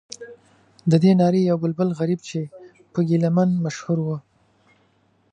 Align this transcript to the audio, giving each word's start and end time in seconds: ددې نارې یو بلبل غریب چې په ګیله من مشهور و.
ددې 0.91 1.11
نارې 1.21 1.41
یو 1.49 1.57
بلبل 1.63 1.89
غریب 1.99 2.19
چې 2.29 2.39
په 2.93 2.99
ګیله 3.07 3.29
من 3.35 3.49
مشهور 3.65 3.97
و. 4.03 4.07